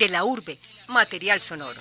[0.00, 0.56] De la urbe,
[0.88, 1.78] material sonoro.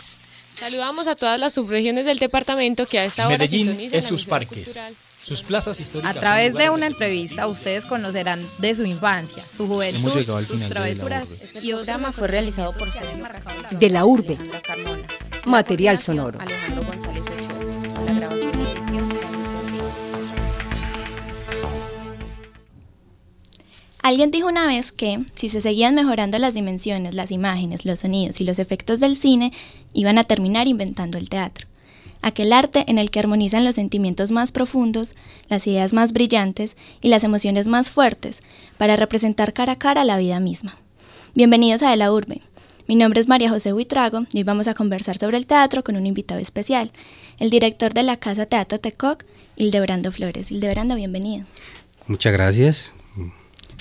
[0.54, 4.78] Saludamos a todas las subregiones del departamento que a esta hora Medellín es sus parques.
[5.22, 6.18] Sus plazas históricas.
[6.18, 10.12] A través de una entrevista ustedes conocerán de su infancia, su juventud,
[10.46, 11.30] sus travesuras.
[11.62, 12.90] Y programa fue realizado por
[13.72, 14.38] De la urbe.
[15.46, 16.42] Material sonoro.
[16.42, 17.24] Alejandro González
[24.02, 28.40] Alguien dijo una vez que, si se seguían mejorando las dimensiones, las imágenes, los sonidos
[28.40, 29.52] y los efectos del cine,
[29.94, 31.68] iban a terminar inventando el teatro.
[32.22, 35.16] Aquel arte en el que armonizan los sentimientos más profundos,
[35.48, 38.40] las ideas más brillantes y las emociones más fuertes,
[38.78, 40.78] para representar cara a cara la vida misma.
[41.36, 42.42] Bienvenidos a De la Urbe.
[42.88, 45.96] Mi nombre es María José Huitrago y hoy vamos a conversar sobre el teatro con
[45.96, 46.92] un invitado especial,
[47.38, 49.24] el director de la Casa Teatro Tecoc,
[49.56, 50.52] Hildebrando Flores.
[50.52, 51.46] Hildebrando, bienvenido.
[52.08, 52.94] Muchas gracias.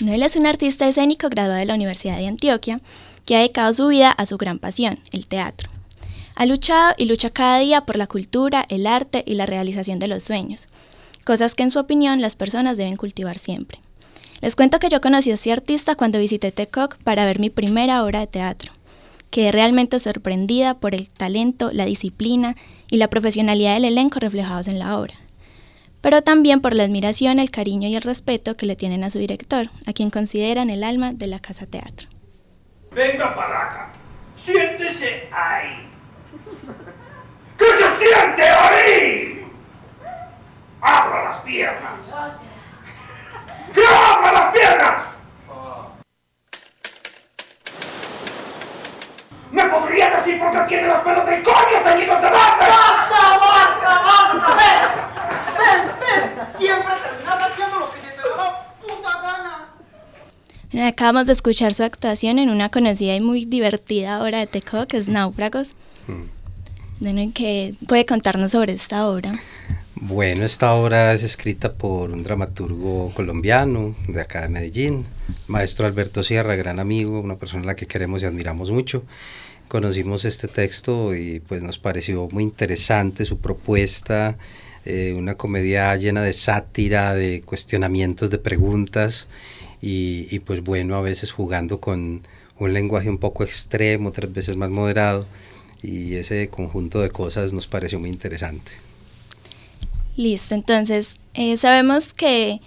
[0.01, 2.79] Noel es un artista escénico graduado de la Universidad de Antioquia
[3.24, 5.68] que ha dedicado su vida a su gran pasión, el teatro.
[6.37, 10.07] Ha luchado y lucha cada día por la cultura, el arte y la realización de
[10.07, 10.68] los sueños,
[11.24, 13.80] cosas que en su opinión las personas deben cultivar siempre.
[14.40, 18.05] Les cuento que yo conocí a este artista cuando visité Tecoc para ver mi primera
[18.05, 18.73] obra de teatro.
[19.30, 22.55] Quedé realmente sorprendida por el talento, la disciplina
[22.88, 25.15] y la profesionalidad del elenco reflejados en la obra
[26.01, 29.18] pero también por la admiración, el cariño y el respeto que le tienen a su
[29.18, 32.09] director, a quien consideran el alma de la Casa Teatro.
[32.93, 33.93] Venga para acá,
[34.35, 35.88] siéntese ahí.
[37.59, 39.46] ¿Qué se siente ahí?
[40.80, 41.93] Abra las piernas.
[43.74, 44.95] ¡Que abra las piernas!
[49.51, 52.37] ¿Me podría decir por qué tiene los pelos del coño teñidos de verde?
[52.68, 54.57] ¡Basta, basta, basta!
[54.57, 54.88] ¡Ves!
[55.59, 55.83] ¿Ves?
[56.01, 56.57] ¿Ves?
[56.57, 59.68] Siempre terminas haciendo lo que se te da la puta gana.
[61.09, 64.98] Acabamos de escuchar su actuación en una conocida y muy divertida obra de Teco, que
[64.98, 65.69] es Náufragos.
[67.00, 69.33] Bueno, ¿qué puede contarnos sobre esta obra?
[69.94, 75.06] Bueno, esta obra es escrita por un dramaturgo colombiano de acá de Medellín,
[75.47, 79.03] maestro Alberto Sierra, gran amigo, una persona a la que queremos y admiramos mucho.
[79.66, 84.37] Conocimos este texto y pues nos pareció muy interesante su propuesta,
[84.84, 89.27] eh, una comedia llena de sátira, de cuestionamientos, de preguntas
[89.81, 92.22] y, y pues bueno, a veces jugando con
[92.59, 95.27] un lenguaje un poco extremo, otras veces más moderado
[95.83, 98.72] y ese conjunto de cosas nos pareció muy interesante.
[100.16, 102.61] Listo, entonces eh, sabemos que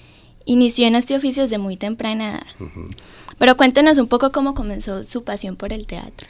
[0.45, 2.69] inició en este oficio desde muy temprana edad,
[3.38, 6.28] pero cuéntenos un poco cómo comenzó su pasión por el teatro.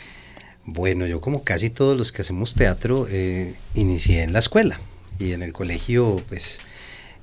[0.66, 4.80] Bueno, yo como casi todos los que hacemos teatro, eh, inicié en la escuela
[5.20, 6.60] y en el colegio, pues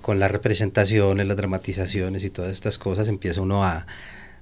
[0.02, 3.86] con las representaciones, las dramatizaciones y todas estas cosas, empieza uno a,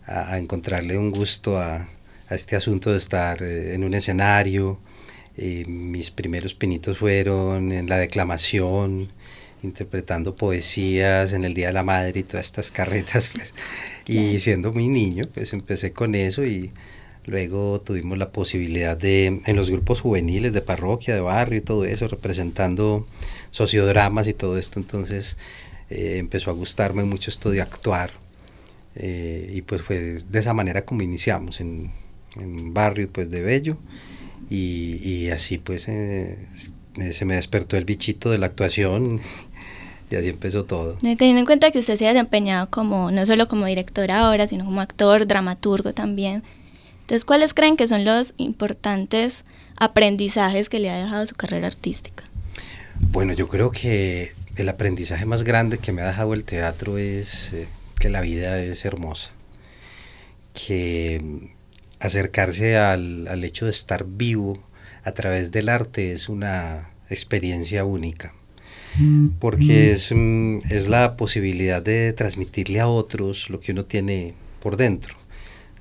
[0.07, 1.89] a- a encontrarle un gusto a,
[2.29, 4.79] a este asunto de estar eh, en un escenario.
[5.37, 9.09] Eh, mis primeros pinitos fueron en la declamación,
[9.63, 13.31] interpretando poesías en el Día de la Madre y todas estas carretas.
[13.35, 13.53] Pues.
[14.07, 16.73] Y siendo muy niño, pues empecé con eso y
[17.27, 21.85] luego tuvimos la posibilidad de, en los grupos juveniles de parroquia, de barrio y todo
[21.85, 23.07] eso, representando
[23.51, 24.79] sociodramas y todo esto.
[24.79, 25.37] Entonces
[25.91, 28.13] eh, empezó a gustarme mucho esto de actuar.
[28.95, 31.93] Eh, y pues fue de esa manera como iniciamos, en,
[32.37, 33.77] en barrio pues de Bello.
[34.49, 36.39] Y, y así pues eh,
[37.13, 39.21] se me despertó el bichito de la actuación
[40.11, 40.97] y así empezó todo.
[41.01, 44.65] Teniendo en cuenta que usted se ha desempeñado como, no solo como director ahora, sino
[44.65, 46.45] como actor, dramaturgo también.
[47.07, 49.45] Entonces, ¿cuáles creen que son los importantes
[49.77, 52.25] aprendizajes que le ha dejado su carrera artística?
[52.99, 57.53] Bueno, yo creo que el aprendizaje más grande que me ha dejado el teatro es
[57.53, 57.69] eh,
[58.01, 59.31] que la vida es hermosa,
[60.53, 61.47] que mm,
[62.01, 64.59] acercarse al, al hecho de estar vivo
[65.05, 68.35] a través del arte es una experiencia única,
[69.39, 74.77] porque es, mm, es la posibilidad de transmitirle a otros lo que uno tiene por
[74.77, 75.15] dentro,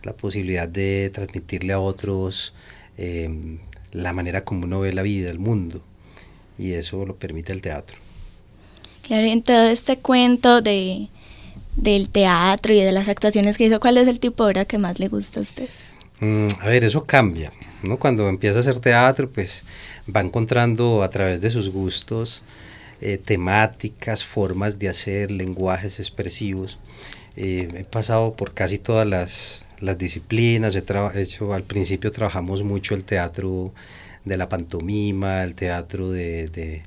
[0.06, 2.54] la posibilidad de transmitirle a otros
[2.98, 3.58] eh,
[3.92, 5.82] la manera como uno ve la vida, el mundo
[6.58, 7.98] y eso lo permite el teatro.
[9.02, 11.10] Claro, en todo este cuento de,
[11.76, 14.78] del teatro y de las actuaciones que hizo, ¿cuál es el tipo de obra que
[14.78, 15.70] más le gusta a usted?
[16.20, 17.52] Mm, a ver, eso cambia,
[17.84, 17.98] ¿no?
[17.98, 19.66] Cuando empieza a hacer teatro, pues
[20.14, 22.44] va encontrando a través de sus gustos
[23.02, 26.80] eh, temáticas, formas de hacer, lenguajes expresivos.
[27.36, 30.84] Eh, he pasado por casi todas las, las disciplinas, he
[31.22, 33.74] hecho, al principio trabajamos mucho el teatro
[34.26, 36.84] de la pantomima, el teatro de, de-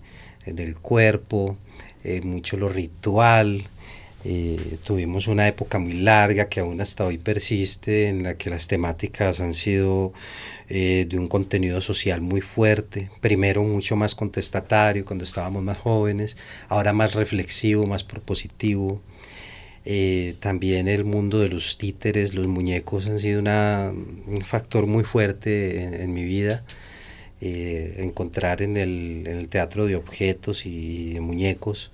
[0.47, 1.57] del cuerpo,
[2.05, 3.69] eh, mucho lo ritual,
[4.25, 8.67] Eh, tuvimos una época muy larga que aún hasta hoy persiste, en la que las
[8.67, 10.13] temáticas han sido
[10.69, 16.37] eh, de un contenido social muy fuerte, primero mucho más contestatario cuando estábamos más jóvenes,
[16.69, 19.01] ahora más reflexivo, más propositivo.
[19.91, 25.03] Eh, también el mundo de los títeres, los muñecos han sido una, un factor muy
[25.05, 26.65] fuerte en, mi vida.
[27.41, 31.91] encontrar en el, en el, teatro de objetos y de muñecos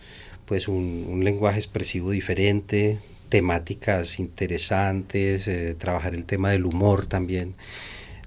[0.47, 2.99] pues un, lenguaje expresivo diferente,
[3.29, 7.55] temáticas interesantes, eh, trabajar el tema del humor también.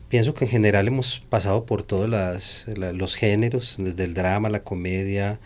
[0.09, 5.39] Pienso que en general hemos pasado por todos los géneros, desde el drama, la comedia,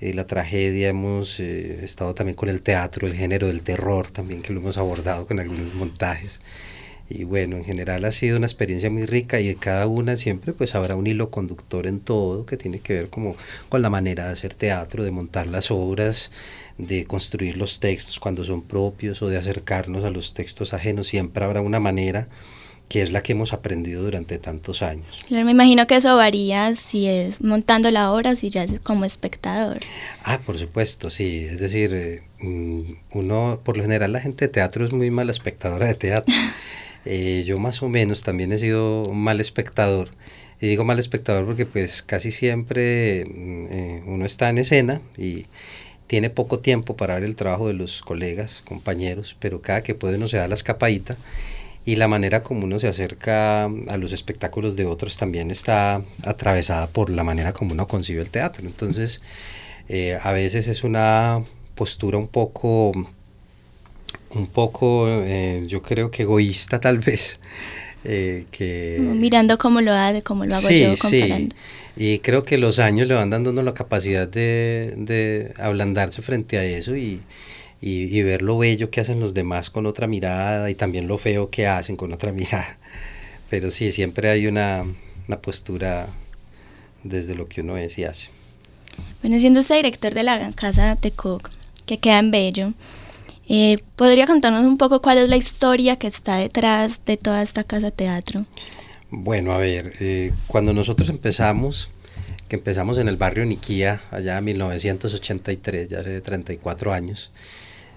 [0.00, 4.40] eh, la tragedia, hemos eh, estado también con el teatro, el género del terror también,
[4.42, 6.40] que lo hemos abordado con algunos montajes.
[7.12, 10.52] Y bueno, en general ha sido una experiencia muy rica y de cada una siempre
[10.52, 13.36] pues habrá un hilo conductor en todo que tiene que ver como
[13.68, 16.30] con la manera de hacer teatro, de montar las obras,
[16.78, 21.08] de construir los textos cuando son propios o de acercarnos a los textos ajenos.
[21.08, 22.28] Siempre habrá una manera
[22.90, 25.24] que es la que hemos aprendido durante tantos años.
[25.28, 29.04] Claro, me imagino que eso varía si es montando la obra, si ya es como
[29.04, 29.78] espectador.
[30.24, 31.46] Ah, por supuesto, sí.
[31.48, 32.80] Es decir, eh, mm,
[33.12, 36.34] uno, por lo general la gente de teatro es muy mala espectadora de teatro.
[37.06, 40.10] Eh, yo más o menos también he sido un mal espectador.
[40.60, 45.46] Y digo mal espectador porque pues casi siempre mm, eh, uno está en escena y
[46.08, 50.16] tiene poco tiempo para ver el trabajo de los colegas, compañeros, pero cada que puede
[50.16, 51.16] uno se da la escapadita
[51.84, 56.88] y la manera como uno se acerca a los espectáculos de otros también está atravesada
[56.88, 58.66] por la manera como uno concibe el teatro.
[58.66, 59.22] Entonces,
[59.88, 61.42] eh, a veces es una
[61.74, 62.92] postura un poco
[64.30, 67.40] un poco, eh, yo creo que egoísta tal vez.
[68.04, 71.56] Eh, que, Mirando cómo lo hace, cómo lo hago yo, comparando.
[71.56, 71.62] Sí.
[71.96, 76.64] Y creo que los años le van dando la capacidad de, de ablandarse frente a
[76.64, 77.20] eso y,
[77.80, 81.50] y, ver lo bello que hacen los demás con otra mirada y también lo feo
[81.50, 82.78] que hacen con otra mirada.
[83.48, 84.84] Pero sí, siempre hay una,
[85.28, 86.08] una postura
[87.02, 88.28] desde lo que uno es y hace.
[89.22, 91.50] Bueno, siendo usted director de la Casa de Cook,
[91.86, 92.72] que queda en Bello,
[93.52, 97.64] eh, ¿Podría contarnos un poco cuál es la historia que está detrás de toda esta
[97.64, 98.46] casa teatro?
[99.10, 101.88] Bueno, a ver, eh, cuando nosotros empezamos,
[102.46, 107.32] que empezamos en el barrio Niquía, allá en 1983, ya hace 34 años,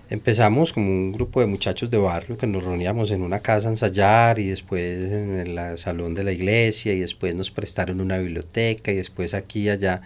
[0.10, 3.72] empezamos como un grupo de muchachos de barrio que nos reuníamos en una casa a
[3.72, 8.92] ensayar y después en el salón de la iglesia y después nos prestaron una biblioteca
[8.92, 10.02] y después aquí y allá,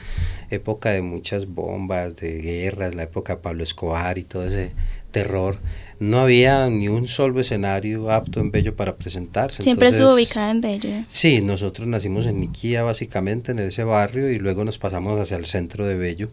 [0.49, 4.71] época de muchas bombas, de guerras, la época de Pablo Escobar y todo ese
[5.11, 5.59] terror,
[5.99, 9.63] no había ni un solo escenario apto en Bello para presentarse.
[9.63, 10.89] Siempre estuvo ubicada en Bello.
[11.07, 15.45] Sí, nosotros nacimos en Niquía básicamente, en ese barrio, y luego nos pasamos hacia el
[15.45, 16.29] centro de Bello.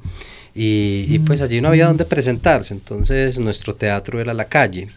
[0.54, 4.88] Y, y pues allí no había donde presentarse, entonces nuestro teatro era la calle.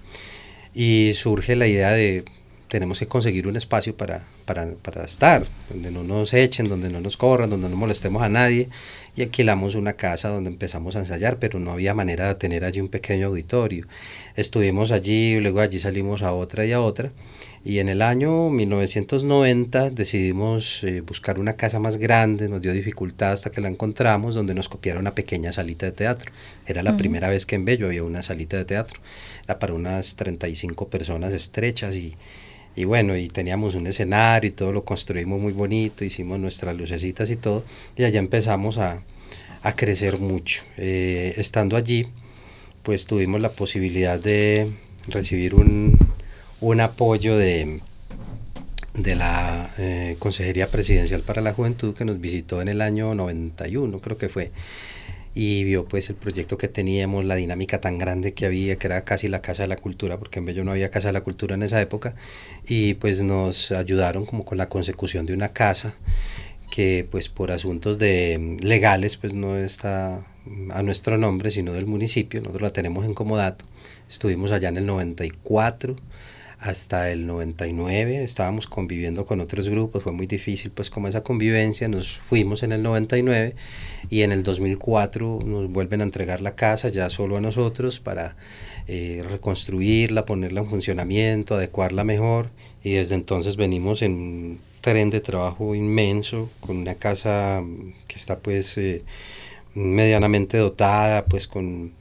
[0.74, 2.26] Y surge la idea de
[2.68, 7.00] tenemos que conseguir un espacio para, para, para, estar, donde no nos echen, donde no
[7.00, 8.70] nos corran, donde no molestemos a nadie
[9.16, 12.80] y alquilamos una casa donde empezamos a ensayar, pero no había manera de tener allí
[12.82, 13.88] un pequeño auditorio.
[14.36, 17.12] Estuvimos allí, luego allí salimos a otra y a otra,
[17.64, 23.34] y en el año 1990 decidimos eh, buscar una casa más grande, nos dio dificultad
[23.34, 26.32] hasta que la encontramos, donde nos copiara una pequeña salita de teatro.
[26.66, 29.00] Era la primera vez que en Bello había una salita de teatro,
[29.44, 32.16] era para unas 35 personas estrechas y
[32.78, 37.32] y bueno, y teníamos un escenario y todo lo construimos muy bonito, hicimos nuestras lucecitas
[37.32, 37.64] y todo,
[37.98, 39.02] y allá empezamos a,
[39.76, 40.64] crecer mucho.
[40.78, 42.08] Eh, estando allí,
[42.84, 44.72] pues tuvimos la posibilidad de
[45.08, 45.98] recibir un,
[46.80, 47.82] apoyo de,
[48.94, 54.00] de la eh, Consejería Presidencial para la Juventud que nos visitó en el año 91,
[54.00, 54.52] creo que fue
[55.40, 59.04] y vio pues el proyecto que teníamos, la dinámica tan grande que había, que era
[59.04, 61.54] casi la Casa de la Cultura, porque en Bello no había Casa de la Cultura
[61.54, 62.16] en esa época,
[62.68, 65.94] y pues nos ayudaron como con la consecución de una casa
[66.72, 70.26] que pues por asuntos de legales pues no está
[70.72, 73.64] a nuestro nombre, sino del municipio, nosotros la tenemos en comodato,
[74.10, 75.98] estuvimos allá en el 94,
[76.60, 81.88] hasta el 99 estábamos conviviendo con otros grupos, fue muy difícil pues como esa convivencia,
[81.88, 83.56] nos fuimos en el 99
[84.10, 88.36] y en el 2004 nos vuelven a entregar la casa ya solo a nosotros para
[88.88, 92.50] eh, reconstruirla, ponerla en funcionamiento, adecuarla mejor
[92.84, 97.64] y desde entonces venimos en un tren de trabajo inmenso con una casa
[98.08, 99.04] que está pues eh,
[99.76, 101.92] medianamente dotada pues con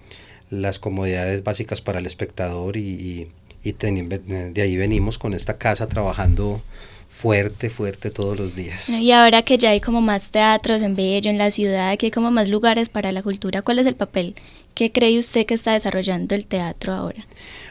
[0.49, 3.29] las comodidades básicas para el espectador y y
[3.73, 6.63] de ahí venimos con esta casa trabajando
[7.09, 8.89] fuerte, fuerte todos los días.
[8.89, 12.11] Y ahora que ya hay como más teatros en Bello, en la ciudad, que hay
[12.11, 14.35] como más lugares para la cultura, ¿cuál es el papel
[14.77, 17.27] ¿Qué cree usted que está desarrollando el teatro ahora?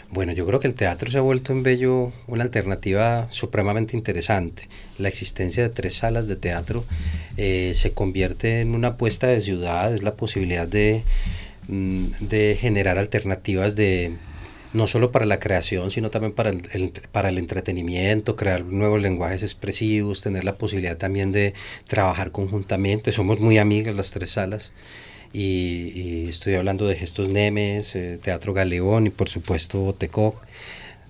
[0.09, 4.63] Bueno, yo creo que el teatro se ha vuelto en Bello una alternativa supremamente interesante.
[4.97, 6.83] La existencia de tres salas de teatro
[7.37, 11.03] eh, se convierte en una apuesta de ciudad, es la posibilidad de,
[11.67, 14.13] mm, de generar alternativas de
[14.75, 19.41] no solo para la creación, sino también para el, para el entretenimiento, crear nuevos lenguajes
[19.41, 21.53] expresivos, tener la posibilidad también de
[21.87, 23.11] trabajar conjuntamente.
[23.11, 24.73] Somos muy amigas las tres salas.
[25.33, 30.37] Y, estoy hablando de Gestos Nemes, eh, Teatro Galeón y por supuesto Tecoc.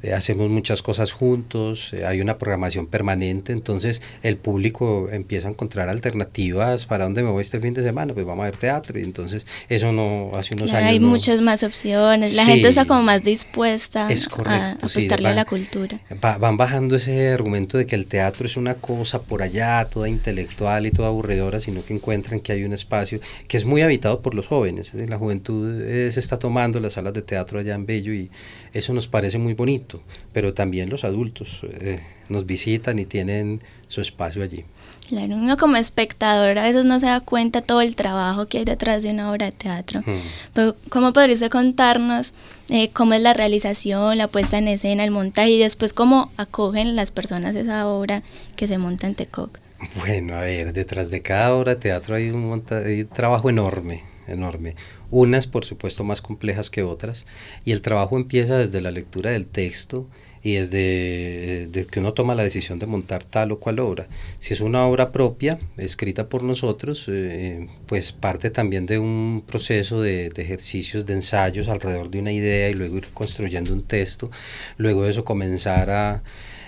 [0.06, 5.52] Eh, hacemos muchas cosas juntos, eh, hay una programación permanente, entonces el público empieza a
[5.52, 9.00] encontrar alternativas para dónde me voy este fin de semana, pues vamos a ver teatro
[9.00, 10.90] y entonces eso no hace unos años.
[10.90, 16.00] Hay muchas más opciones, la gente está como más dispuesta a apostarle a la cultura.
[16.22, 20.86] van bajando ese argumento de que el teatro es una cosa por allá, toda intelectual
[20.86, 24.36] y toda aburridora, sino que encuentran que hay un espacio que es muy habitado por
[24.36, 25.82] los jóvenes, la juventud
[26.12, 28.30] se está tomando las salas de teatro allá en Bello y
[28.76, 29.95] eso nos parece muy bonito,
[30.34, 32.00] pero también los adultos eh,
[32.30, 34.66] nos visitan y tienen su espacio allí.
[35.08, 38.66] Claro, uno como espectador a veces no se da cuenta todo el trabajo que hay
[38.66, 40.02] detrás de una obra de teatro.
[40.02, 40.22] Hmm.
[40.54, 42.34] Pero, ¿Cómo podrías contarnos
[42.70, 46.96] eh, cómo es la realización, la puesta en escena, el montaje y después cómo acogen
[46.96, 48.24] las personas esa obra
[48.56, 49.60] que se monta en Tecoc?
[50.00, 54.04] Bueno, a ver, detrás de cada obra de teatro hay un, hay un trabajo enorme,
[54.28, 54.76] enorme
[55.16, 57.26] unas por supuesto más complejas que otras,
[57.64, 60.08] y el trabajo empieza desde la lectura del texto
[60.44, 64.08] y desde, que uno toma la decisión de montar tal o cual obra.
[64.40, 70.02] Si es una obra propia, escrita por nosotros, eh, pues parte también de un proceso
[70.02, 74.30] de, de, ejercicios, de ensayos alrededor de una idea y luego ir construyendo un texto,
[74.78, 76.24] luego de eso comenzar a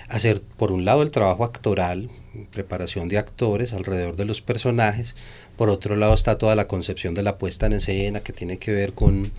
[0.07, 2.09] hacer por un lado el trabajo actoral,
[2.51, 5.15] preparación de actores alrededor de los personajes,
[5.57, 8.71] por otro lado está toda la concepción de la puesta en escena que tiene que
[8.71, 9.31] ver con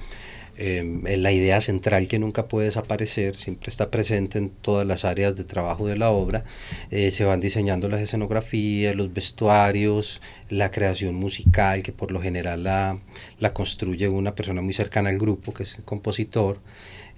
[0.56, 5.36] em, la idea central que nunca puede desaparecer, siempre está presente en todas las áreas
[5.36, 6.44] de trabajo de la obra.
[6.90, 10.20] Eh, se van diseñando las escenografías, los vestuarios,
[10.50, 12.98] la creación musical, que por lo general la,
[13.38, 16.58] la construye una persona muy cercana al grupo, que es el compositor.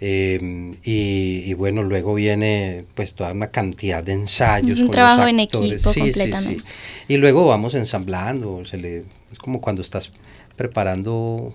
[0.02, 4.78] Em, y, bueno, luego viene pues toda una cantidad de ensayos.
[4.78, 6.64] Es un trabajo en equipo completamente.
[7.06, 10.10] Y luego vamos ensamblando, se le, es como cuando estás
[10.56, 11.52] preparando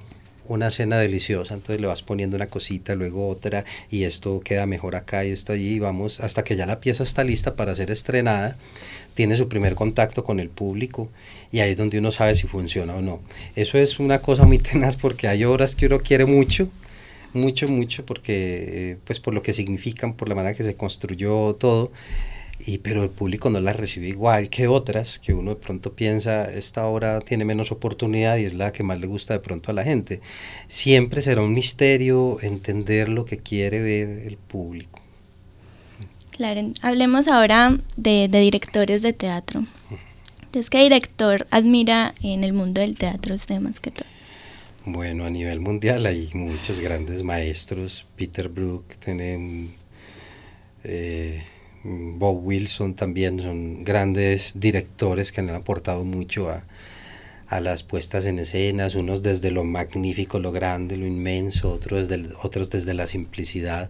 [0.48, 4.96] una cena deliciosa, entonces le vas poniendo una cosita, luego otra, y esto queda mejor
[4.96, 7.90] acá y esto allí, y vamos hasta que ya la pieza está lista para ser
[7.90, 8.58] estrenada,
[9.16, 11.10] tiene su primer contacto con el público,
[11.52, 13.22] y ahí es donde uno sabe si funciona o no.
[13.56, 16.70] Eso es una cosa muy tenaz porque hay obras que uno quiere mucho,
[17.36, 21.56] mucho, mucho, porque, eh, pues por lo que significan, por la manera que se construyó
[21.56, 21.92] todo,
[22.66, 26.46] y, pero el público no la recibe igual que otras, que uno de pronto piensa,
[26.46, 29.74] esta obra tiene menos oportunidad y es la que más le gusta de pronto a
[29.74, 30.22] la gente.
[30.68, 35.02] Siempre será un misterio entender lo que quiere ver el público.
[36.32, 39.66] Claro, hablemos ahora de, de directores de teatro.
[40.42, 44.15] Entonces, ¿qué director admira en el mundo del teatro usted más que todo?
[44.88, 48.06] Bueno, a nivel mundial hay muchos grandes maestros.
[48.16, 49.70] Peter Brook tiene
[50.84, 51.44] eh,
[51.84, 56.64] Bob Wilson también son grandes directores que han aportado mucho a,
[57.62, 62.70] las puestas en escenas, unos desde lo magnífico, lo grande, lo inmenso, otros desde, otros
[62.70, 63.90] desde la simplicidad.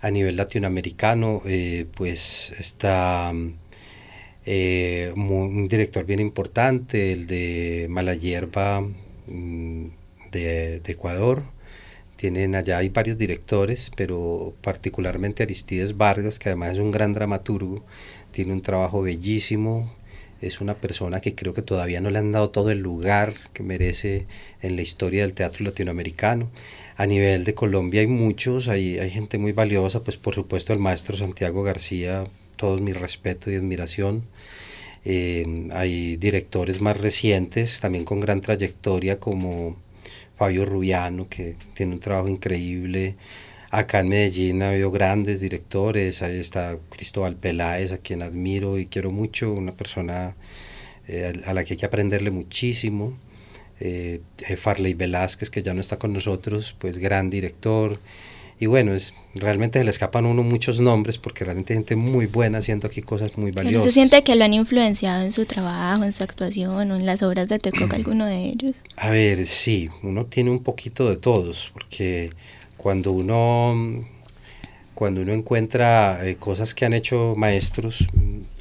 [0.00, 3.32] A nivel latinoamericano, eh, pues está
[4.46, 8.82] eh, un director bien importante, el de Malayerba,
[9.26, 9.86] mm,
[10.40, 11.44] de, Ecuador.
[12.16, 17.84] Tienen allá, hay varios directores, pero particularmente Aristides Vargas, que además es un gran dramaturgo,
[18.30, 19.92] tiene un trabajo bellísimo,
[20.40, 23.62] es una persona que creo que todavía no le han dado todo el lugar que
[23.62, 24.26] merece
[24.62, 26.50] en la historia del teatro latinoamericano.
[26.96, 30.78] A nivel de Colombia hay muchos, hay, hay gente muy valiosa, pues por supuesto el
[30.78, 32.26] maestro Santiago García,
[32.56, 34.24] todo mi respeto y admiración.
[35.04, 39.76] Eh, hay directores más recientes, también con gran trayectoria, como
[40.36, 43.16] Fabio Rubiano, que tiene un trabajo increíble.
[43.70, 48.86] Acá en Medellín ha habido grandes directores, ahí está Cristóbal Peláez, a quien admiro y
[48.86, 50.36] quiero mucho, una persona
[51.08, 53.18] eh, a la que hay que aprenderle muchísimo.
[53.80, 57.98] Eh, eh, Farley Velázquez, que ya no está con nosotros, pues gran director.
[58.58, 61.96] Y bueno, es, realmente se le escapan a uno muchos nombres porque realmente hay gente
[61.96, 63.84] muy buena haciendo aquí cosas muy valiosas.
[63.84, 67.22] ¿Se siente que lo han influenciado en su trabajo, en su actuación o en las
[67.22, 68.76] obras de Tecoc, alguno de ellos?
[68.96, 72.30] A ver, sí, uno tiene un poquito de todos, porque
[72.76, 74.06] cuando uno,
[74.94, 78.06] cuando uno encuentra eh, cosas que han hecho maestros,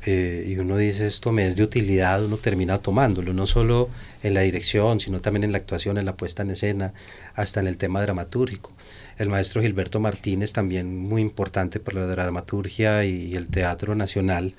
[0.06, 3.90] eh, y uno dice esto me es de utilidad, uno termina tomándolo, no solo
[4.22, 6.94] en la dirección, sino también en la actuación, en la puesta en escena,
[7.36, 8.72] hasta en el tema dramatúrgico.
[9.18, 14.56] El maestro Gilberto Martínez, también muy importante por la dramaturgia y, el teatro nacional,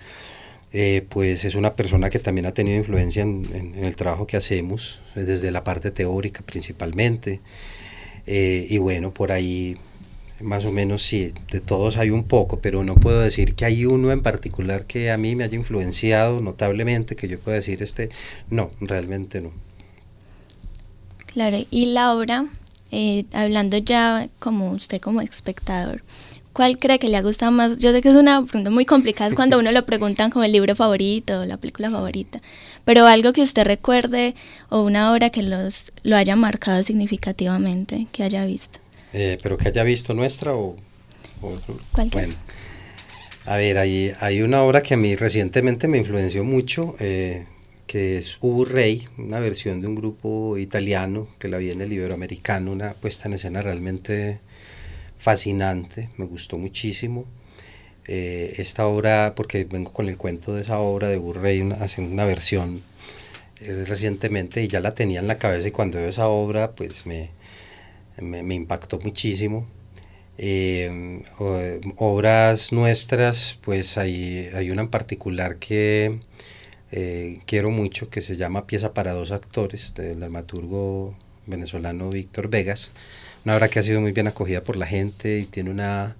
[0.72, 5.00] eh, pues es una persona que también ha tenido influencia en, el trabajo que hacemos,
[5.14, 7.40] desde la parte teórica principalmente.
[8.26, 9.76] Eh, y bueno, por ahí
[10.40, 13.86] más o menos sí, de todos hay un poco, pero no puedo decir que hay
[13.86, 18.10] uno en particular que a mí me haya influenciado notablemente, que yo pueda decir este,
[18.50, 19.52] no, realmente no.
[21.26, 22.46] Claro, y la obra,
[22.94, 26.02] eh, hablando ya como usted como espectador,
[26.52, 27.76] ¿cuál cree que le ha gustado más?
[27.78, 30.76] Yo sé que es una pregunta muy complicada cuando uno lo preguntan como el libro
[30.76, 32.40] favorito, la película favorita,
[32.84, 34.36] pero algo que usted recuerde
[34.68, 38.78] o una obra que los, lo haya marcado significativamente, que haya visto.
[39.12, 40.76] Eh, pero que haya visto nuestra o,
[42.12, 42.34] Bueno,
[43.44, 47.46] a ver, hay, hay una obra que a mí recientemente me influenció mucho, eh,
[47.94, 51.92] que es Ubu Rey, una versión de un grupo italiano que la vi en el
[51.92, 54.40] Iberoamericano, una puesta en escena realmente
[55.16, 57.24] fascinante, me gustó muchísimo.
[58.08, 62.12] Eh, esta obra, porque vengo con el cuento de esa obra de Ubu Rey, haciendo
[62.12, 62.82] una versión
[63.60, 67.30] recientemente y ya la tenía en la cabeza y cuando veo esa obra pues me,
[68.20, 69.68] me, impactó muchísimo.
[70.36, 71.22] Eh,
[71.96, 76.18] obras nuestras, pues hay, hay, una en particular que
[76.96, 82.92] eh, quiero mucho, que se llama Pieza para dos actores, del dramaturgo venezolano Víctor Vegas.
[83.44, 86.14] Una obra que ha sido muy bien acogida por la gente y tiene una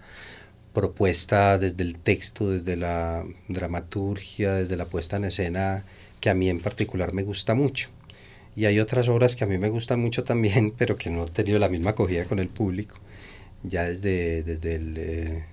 [0.73, 5.85] propuesta desde el texto, desde la dramaturgia, desde la puesta en escena,
[6.19, 7.91] que a mí en particular me gusta mucho.
[8.57, 11.29] Y hay otras obras que a mí me gustan mucho también, pero que no han
[11.29, 12.97] tenido la misma acogida con el público,
[13.63, 15.45] ya desde, desde el, eh,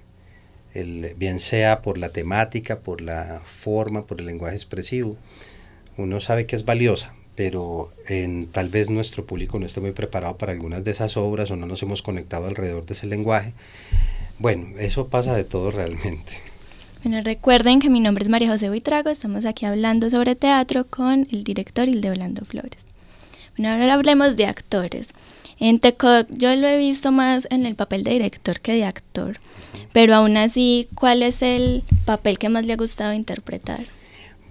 [0.73, 5.17] bien sea por la temática, por la forma, por el lenguaje expresivo.
[5.97, 10.37] Uno sabe que es valiosa, pero en, tal vez nuestro público no esté muy preparado
[10.37, 13.53] para algunas de esas obras o no nos hemos conectado alrededor de ese lenguaje.
[14.39, 16.33] Bueno, eso pasa de todo realmente.
[17.03, 21.27] Bueno, recuerden que mi nombre es María José Buitrago, estamos aquí hablando sobre teatro con
[21.31, 22.79] el director Orlando Flores.
[23.57, 25.09] Bueno, ahora hablemos de actores.
[25.63, 29.37] En Tecoc yo lo he visto más en el papel de director que de actor,
[29.93, 33.85] pero aún así, ¿cuál es el papel que más le ha gustado interpretar?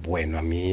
[0.05, 0.70] Bueno, a mí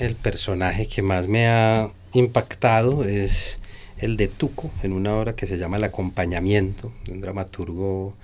[0.00, 3.60] el personaje que más me ha impactado es
[3.98, 8.16] el de Tuco, en una obra que se llama El acompañamiento, de un dramaturgo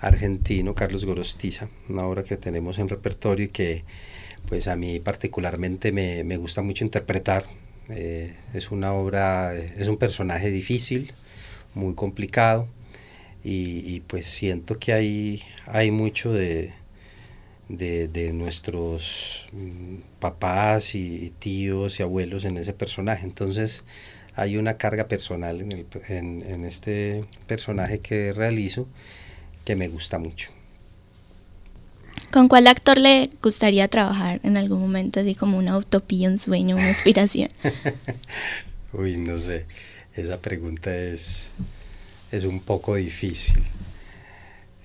[0.00, 3.84] argentino, Carlos Gorostiza, una obra que tenemos en repertorio y que
[4.48, 7.44] pues a mí particularmente me, me gusta mucho interpretar,
[7.88, 11.12] eh, es una obra, es un personaje difícil,
[11.74, 12.68] muy complicado
[13.42, 16.72] y, pues siento que hay, hay mucho de,
[17.68, 23.24] de, nuestros mm, papás y, tíos y abuelos en ese personaje.
[23.26, 23.84] Entonces
[24.34, 28.88] hay una carga personal en, el, en, en este personaje que realizo
[29.64, 30.50] que me gusta mucho.
[32.32, 36.76] ¿Con cuál actor le gustaría trabajar en algún momento, así como una utopía, un sueño,
[36.76, 37.48] una aspiración?
[38.92, 39.66] Uy, no sé.
[40.16, 41.50] Esa pregunta es,
[42.30, 43.62] es un poco difícil.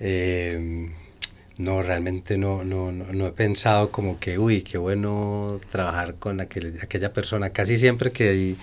[0.00, 0.92] Em,
[1.58, 7.12] no, realmente no, no, no, he pensado como que, uy, qué bueno trabajar con aquella
[7.12, 7.50] persona.
[7.50, 8.56] Casi siempre que hay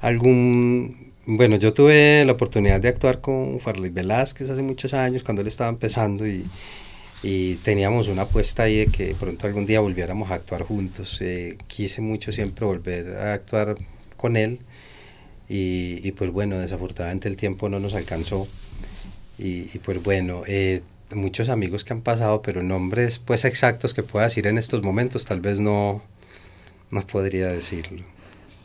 [0.00, 1.12] algún...
[1.26, 5.48] Bueno, yo tuve la oportunidad de actuar con Farley Velázquez hace muchos años, cuando él
[5.48, 6.44] estaba empezando y
[7.22, 11.18] y teníamos una apuesta ahí de que pronto algún día volviéramos a actuar juntos.
[11.20, 13.76] Eh, quise mucho siempre volver a actuar
[14.16, 14.60] con él
[15.48, 18.48] y, pues bueno, desafortunadamente el tiempo no nos alcanzó
[19.38, 20.82] y, pues bueno, eh,
[21.14, 25.26] muchos amigos que han pasado, pero nombres pues exactos que pueda decir en estos momentos
[25.26, 26.02] tal vez no,
[26.90, 28.02] no podría decirlo.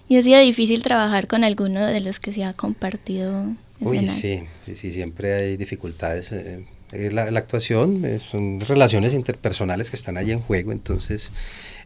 [0.07, 3.47] ¿Y ha sido difícil trabajar con alguno de los que se ha compartido?
[3.79, 6.31] Uy, sí, sí, sí, siempre hay dificultades.
[6.31, 11.31] Eh, eh, la, actuación, eh, son relaciones interpersonales que están ahí en juego, entonces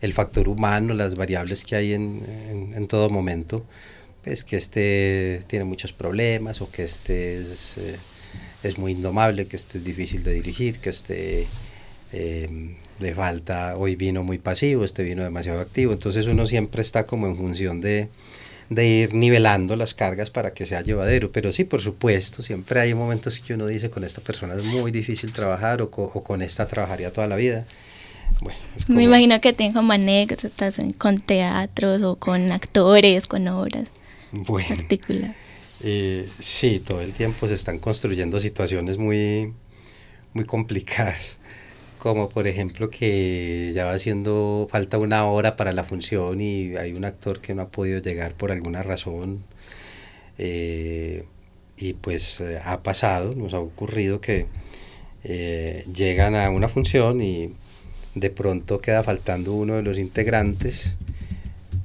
[0.01, 2.23] el factor humano, las variables que hay en,
[2.73, 3.63] en, todo momento,
[4.23, 7.97] es que este tiene muchos problemas o que este es, eh,
[8.63, 11.47] es muy indomable, que este es difícil de dirigir, que este
[12.11, 17.27] le falta, hoy vino muy pasivo, este vino demasiado activo, entonces uno siempre está como
[17.27, 18.07] en función de,
[18.69, 21.31] de ir nivelando las cargas para que sea llevadero.
[21.31, 24.91] Pero sí, por supuesto, siempre hay momentos que uno dice con esta persona es muy
[24.91, 27.65] difícil trabajar o, con esta trabajaría toda la vida.
[28.87, 33.87] Me imagino que tengo anécdotas con teatros o con actores, con obras
[34.31, 35.35] bueno, particulares.
[35.81, 39.53] Eh, sí, todo el tiempo se están construyendo situaciones muy,
[40.33, 41.37] muy complicadas
[42.05, 46.93] como por ejemplo que ya va haciendo falta una hora para la función y hay
[46.93, 49.43] un actor que no ha podido llegar por alguna razón.
[50.37, 51.25] Eh,
[51.77, 54.45] y pues eh, ha pasado, nos ha ocurrido que
[55.23, 57.55] eh, llegan a una función y
[58.13, 60.97] de pronto queda faltando uno de los integrantes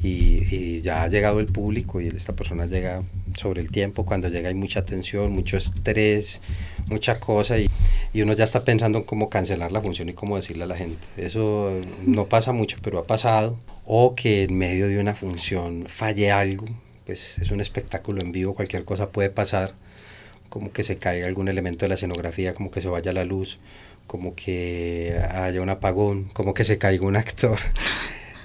[0.03, 3.05] y, ya ha llegado el público y esta persona llega
[3.37, 6.41] sobre el tiempo, cuando llega hay mucha tensión, mucho estrés,
[6.89, 7.69] mucha cosa y,
[8.13, 10.77] y, uno ya está pensando en cómo cancelar la función y cómo decirle a la
[10.77, 11.07] gente.
[11.17, 13.59] Eso no pasa mucho, pero ha pasado.
[13.85, 16.67] O que en medio de una función falle algo,
[17.07, 19.75] pues es un espectáculo en vivo, cualquier cosa puede pasar,
[20.49, 23.59] como que se caiga algún elemento de la escenografía, como que se vaya la luz,
[24.07, 27.59] como que haya un apagón, como que se caiga un actor.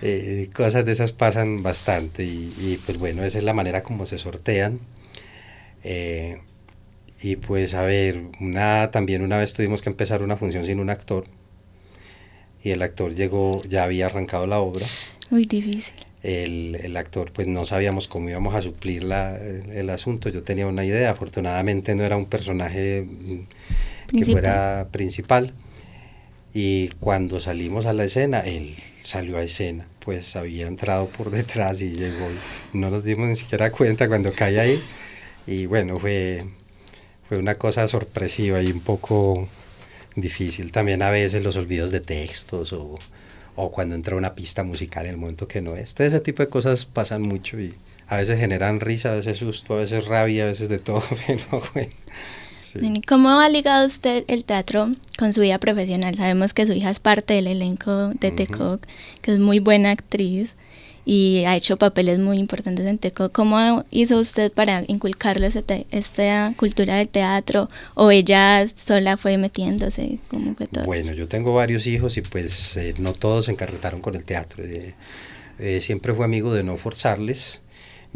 [0.08, 4.20] Eh, cosas de esas pasan bastante y, pues bueno, esa es la manera como se
[4.20, 4.80] sortean.
[5.84, 6.38] Eh,
[7.24, 10.92] y pues a ver, una, también una vez tuvimos que empezar una función sin un
[10.92, 11.26] actor
[12.64, 14.86] y el actor llegó, ya había arrancado la obra.
[15.32, 15.96] Muy difícil.
[16.22, 20.68] El, el actor pues no sabíamos cómo íbamos a suplir la, el, asunto, yo tenía
[20.68, 25.56] una idea, afortunadamente no era un personaje mm, que fuera principal
[26.54, 31.82] y cuando salimos a la escena, él salió a escena, pues había entrado por detrás
[31.82, 32.28] y llegó,
[32.74, 34.84] no nos dimos ni siquiera cuenta cuando cae ahí.
[35.48, 36.46] Y bueno, fue,
[37.24, 39.50] fue una cosa sorpresiva y un poco
[40.16, 40.72] difícil.
[40.72, 43.00] También a veces los olvidos de textos o,
[43.56, 46.00] o cuando entra una pista musical en el momento que no es.
[46.00, 47.74] ese tipo de cosas pasan mucho y
[48.08, 51.64] a veces generan risa, a veces susto, a veces rabia, a veces de todo, pero
[51.74, 51.92] bueno.
[53.08, 56.16] ¿Cómo ha ligado usted el teatro con su vida profesional?
[56.16, 58.80] Sabemos que su hija es parte del elenco de uh
[59.22, 60.56] que es muy buena actriz
[61.06, 63.32] y ha hecho papeles muy importantes en Tecoc.
[63.32, 65.50] ¿Cómo hizo usted para inculcarle
[65.92, 70.20] esta cultura del teatro o ella sola fue metiéndose?
[70.30, 70.86] ¿Cómo fue todo?
[70.86, 74.64] Bueno, yo tengo varios hijos y pues eh, no todos se encarretaron con el teatro.
[74.66, 74.96] Eh,
[75.60, 77.62] eh, siempre fue amigo de no forzarles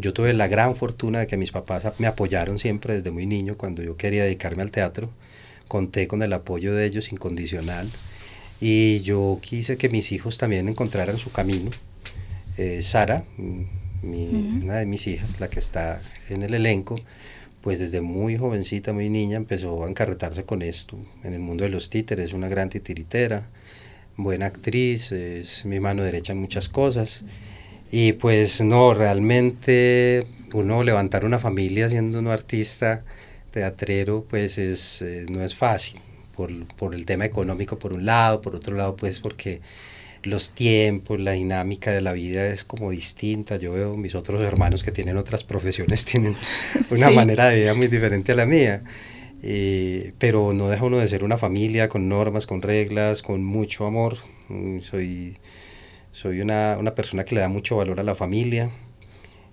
[0.00, 3.56] yo tuve la gran fortuna de que mis papás me apoyaron siempre desde muy niño
[3.56, 5.10] cuando yo quería dedicarme al teatro.
[5.68, 7.90] Conté con el apoyo de ellos incondicional
[8.60, 11.70] y yo quise que mis hijos también encontraran su camino.
[12.56, 16.96] Eh, Sara, mm, una de mis hijas, la que está en el elenco,
[17.60, 20.98] pues desde muy jovencita, muy niña, empezó a encarretarse con esto.
[21.24, 23.48] En el mundo de los títeres, es una gran titiritera,
[24.16, 27.24] buena actriz, es mi mano derecha en muchas cosas.
[27.90, 33.04] Y pues no, realmente uno levantar una familia siendo un artista
[33.50, 36.00] teatrero, pues es, eh, no es fácil,
[36.36, 39.60] por, por, el tema económico por un lado, por otro lado pues porque
[40.22, 43.56] los tiempos, la dinámica de la vida es como distinta.
[43.56, 46.36] Yo veo mis otros hermanos que tienen otras profesiones, tienen
[46.90, 48.82] una manera de vida muy diferente a la mía.
[49.42, 53.86] Eh, pero no deja uno de ser una familia con normas, con reglas, con mucho
[53.86, 54.18] amor.
[54.48, 55.38] Mm, soy
[56.12, 58.70] soy una, una persona que le da mucho valor a la familia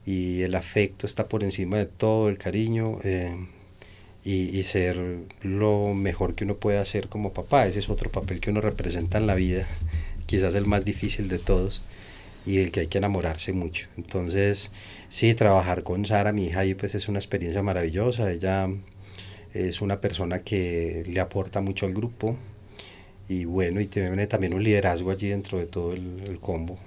[0.06, 3.36] y el afecto está por encima de todo, el cariño eh,
[4.24, 4.98] y, y, ser
[5.42, 7.68] lo mejor que uno puede hacer como papá.
[7.68, 9.68] Ese es otro papel que uno representa en la vida,
[10.26, 11.82] quizás el más difícil de todos
[12.48, 13.90] y del que hay que enamorarse mucho.
[13.98, 14.72] Entonces,
[15.10, 18.32] sí, trabajar con Sara, mi hija, ahí pues es una experiencia maravillosa.
[18.32, 18.70] Ella
[19.54, 22.38] es una persona que le aporta mucho al grupo,
[23.30, 26.78] y bueno, y tiene también un liderazgo allí dentro de todo el, combo.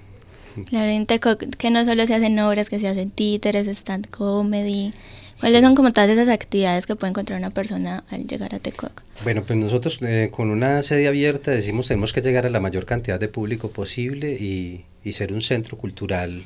[0.66, 4.92] Claro, en que no solo se hacen obras, que se hacen títeres, stand comedy.
[5.38, 9.02] ¿Cuáles son como todas esas actividades que puede encontrar una persona al llegar a Tecoc?
[9.24, 12.84] Bueno, pues nosotros eh, con una sede abierta decimos tenemos que llegar a la mayor
[12.84, 16.44] cantidad de público posible y, y ser un centro cultural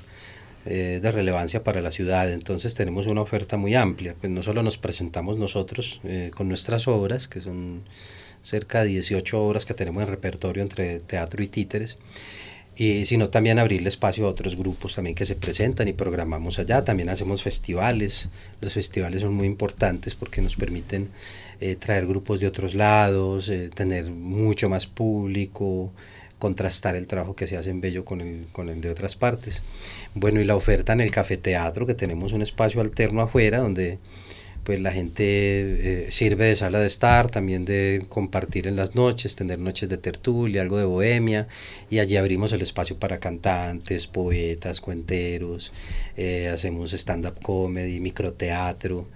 [0.66, 2.32] eh, de relevancia para la ciudad.
[2.32, 4.14] Entonces tenemos una oferta muy amplia.
[4.18, 7.82] Pues no solo nos presentamos nosotros eh, con nuestras obras, que son
[8.44, 11.96] cerca de 18 obras que tenemos en repertorio entre teatro y títeres,
[12.76, 16.84] y sino también abrirle espacio a otros grupos también que se presentan y programamos allá.
[16.84, 18.30] También hacemos festivales.
[18.60, 21.10] Los festivales son muy importantes porque nos permiten
[21.60, 25.92] eh, traer grupos de otros lados, eh, tener mucho más público,
[26.40, 29.62] contrastar el trabajo que se hace en Bello con el, con el de otras partes.
[30.14, 33.98] Bueno, y la oferta en el cafeteatro, que tenemos un espacio alterno afuera donde
[34.64, 39.36] pues la gente eh, sirve de sala de estar, también de compartir en las noches,
[39.36, 41.48] tener noches de tertulia, algo de bohemia,
[41.90, 45.72] y allí abrimos el espacio para cantantes, poetas, cuenteros,
[46.16, 49.06] eh, hacemos stand-up comedy, microteatro,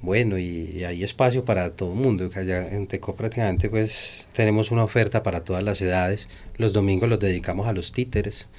[0.00, 4.84] bueno, y, hay espacio para todo el mundo, allá en Teco prácticamente pues tenemos una
[4.84, 8.50] oferta para todas las edades, los domingos los dedicamos a los títeres,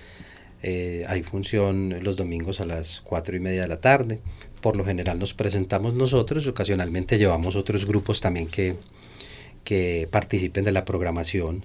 [0.64, 4.20] eh, hay función los domingos a las cuatro y media de la tarde,
[4.66, 8.76] por lo general nos presentamos nosotros, ocasionalmente llevamos otros grupos también que,
[9.64, 11.64] que participen de la programación.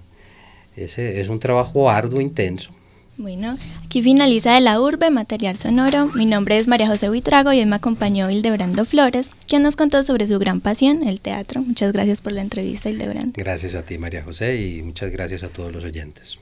[0.75, 2.69] Ese es un trabajo arduo, intenso.
[3.17, 6.09] Bueno, aquí finaliza de la urbe Material Sonoro.
[6.13, 10.03] Mi nombre es María José Huitrago y hoy me acompañó Hildebrando Flores, quien nos contó
[10.03, 11.63] sobre su gran pasión, el teatro.
[11.63, 13.33] Muchas gracias por la entrevista, Hildebrando.
[13.35, 16.37] Gracias a ti, María José, y muchas gracias a todos los oyentes.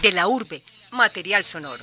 [0.00, 1.82] De la urbe, Material Sonoro.